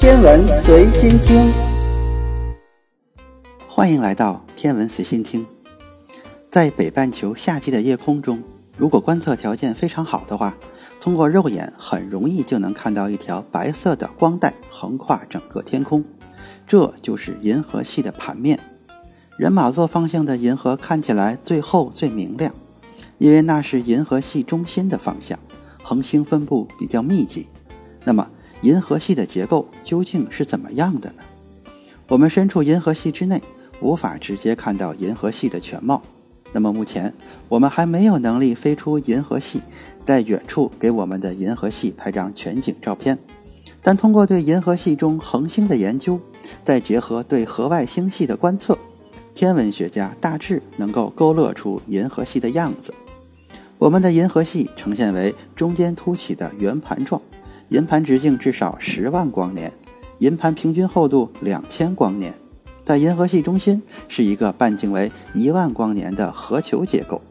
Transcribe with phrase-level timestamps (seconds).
[0.00, 1.52] 天文随心听，
[3.68, 5.46] 欢迎来到天文随心听。
[6.50, 8.42] 在北半球夏季的夜空中，
[8.78, 10.56] 如果观测条件非常好的话，
[11.02, 16.02] 通过肉眼很容易就能看到一条白色的光带横跨整个天空，
[16.66, 18.58] 这就是银河系的盘面。
[19.36, 22.54] 人马座方向的银河看起来最后最明亮，
[23.18, 25.38] 因为那是银河系中心的方向，
[25.82, 27.48] 恒星分布比较密集。
[28.02, 28.26] 那么，
[28.62, 31.22] 银河系的结构究竟是怎么样的呢？
[32.08, 33.40] 我们身处银河系之内，
[33.80, 36.02] 无法直接看到银河系的全貌。
[36.52, 37.14] 那么目前
[37.48, 39.62] 我们还没有能力飞出银河系，
[40.04, 43.16] 在远处给我们的银河系拍张全景照片。
[43.82, 46.20] 但通过对银河系中恒星的研究，
[46.64, 48.76] 再结合对河外星系的观测，
[49.34, 52.92] 天文学家大致能够勾勒出银河系的样子。
[53.78, 57.22] 我们的银河系呈现为中间凸起的圆盘状。
[57.70, 59.72] 银盘直径至少十万光年，
[60.18, 62.34] 银盘平均厚度两千光年，
[62.84, 67.22] 在银河系中心是一个半径为一万光年的核球结构。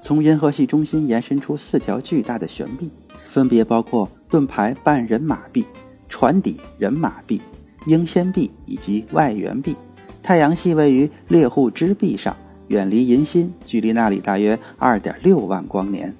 [0.00, 2.90] 从银河系中心延伸出四条巨大的悬臂，
[3.26, 5.66] 分别包括盾牌半人马臂、
[6.08, 7.42] 船底人马臂、
[7.84, 9.76] 英仙臂以及外缘臂。
[10.22, 12.34] 太阳系位于猎户之臂上，
[12.68, 16.16] 远离银心，距离那里大约二点六万光年。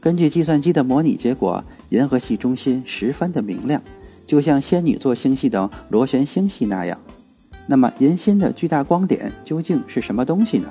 [0.00, 1.62] 根据计算机的模拟结果。
[1.94, 3.80] 银河系中心十分的明亮，
[4.26, 7.00] 就像仙女座星系等螺旋星系那样。
[7.68, 10.68] 那么，银心的巨大光点究竟是什么东西呢？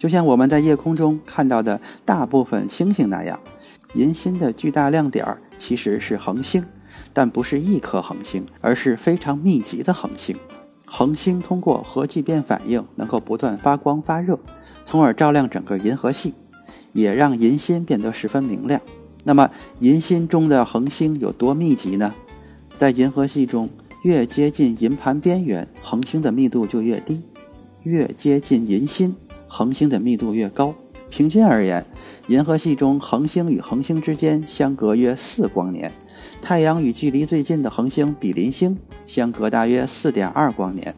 [0.00, 3.38] 就像我们在夜空中看到的大部分星星那样，
[3.94, 5.24] 银心的巨大亮点
[5.56, 6.64] 其实是恒星，
[7.12, 10.36] 但不是一颗恒星，而是非常密集的恒星。
[10.84, 14.36] 恒星通过核聚变反应，能够不断发光发热，
[14.84, 16.34] 从而照亮整个银河系，
[16.92, 18.80] 也让银心变得十分明亮。
[19.28, 22.14] 那么，银心中的恒星有多密集呢？
[22.78, 23.68] 在银河系中，
[24.02, 27.20] 越接近银盘边缘，恒星的密度就越低；
[27.82, 29.14] 越接近银心，
[29.46, 30.74] 恒星的密度越高。
[31.10, 31.84] 平均而言，
[32.28, 35.92] 银河系中恒星与恒星之间相隔约四光年。
[36.40, 40.94] 太阳与距离最近的恒星比邻星相隔大约四点二光年。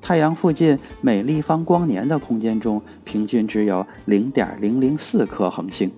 [0.00, 5.90] 太阳附近每立方光年的空间中，平均只有零点零零四颗恒星。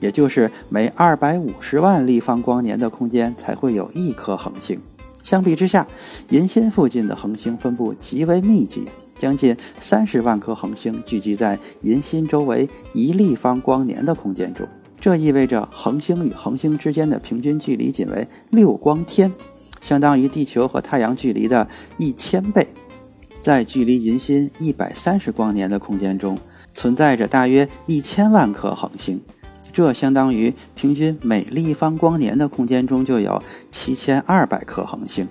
[0.00, 4.80] 也就是每二百五十万立方光年的空间才会有一颗恒星。
[5.22, 5.86] 相比之下，
[6.30, 14.66] 银心附近的恒星分布极为密集，将近三十万颗恒星聚集在银心周围一立方光年的空间中。
[15.00, 19.32] 这意味着恒星与恒星之间的平均距离仅为六光天，
[19.80, 22.66] 相当于地球和太阳距离的一千倍。
[23.42, 26.38] 在距离银心一百三十光年的空间中，
[26.72, 29.20] 存在着大约一千万颗恒星。
[29.76, 35.28] 这相当于平均每立方光年的空间中就有七千二百颗恒星。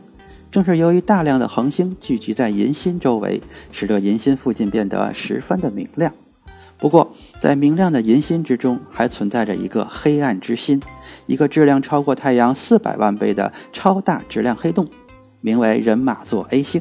[0.52, 3.42] 正是由于大量的恒星聚集在银心周围，
[3.72, 6.14] 使得银心附近变得十分的明亮。
[6.78, 7.12] 不过，
[7.42, 10.80] 在明亮的银心之中，还存在着一个黑暗之心，
[11.26, 14.88] 一个质量超过太阳四百万倍的超大质量黑洞，
[15.42, 16.80] 名为人马座 A 星。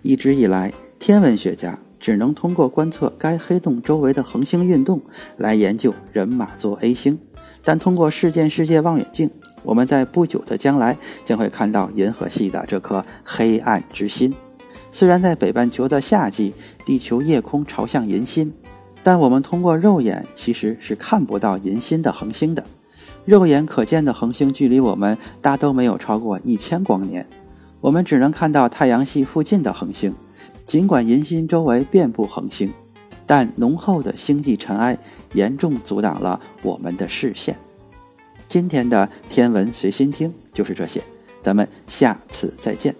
[0.00, 1.78] 一直以来，天文学家。
[2.04, 5.00] 只能通过观测该黑洞周围的恒星运动
[5.38, 7.18] 来研究人马座 A 星，
[7.64, 9.30] 但通过事件世界望远镜，
[9.62, 14.34] 我们在不久的将来将会看到银河系的这颗黑暗之心。
[14.92, 16.52] 虽然在北半球的夏季，
[16.84, 18.52] 地球夜空朝向银心，
[19.02, 22.62] 但我们通过肉眼其实是看不到银心的恒星的。
[23.24, 27.26] 肉眼可见的恒星距离我们大都没有超过一千光年，
[27.80, 30.14] 我们只能看到太阳系附近的恒星。
[30.64, 32.72] 尽管银心周围遍布恒星，
[33.26, 34.98] 但浓厚的星际尘埃
[35.34, 37.56] 严重阻挡了我们的视线。
[38.48, 41.02] 今天的天文随心听就是这些，
[41.42, 42.94] 咱们下次再见。